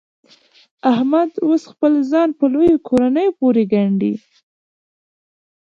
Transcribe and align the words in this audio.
احمد 0.93 1.29
اوس 1.45 1.61
خپل 1.71 1.91
ځان 2.11 2.29
په 2.37 2.45
لویو 2.53 2.83
کورنیو 2.87 3.35
پورې 3.39 3.63
ګنډي. 3.71 4.13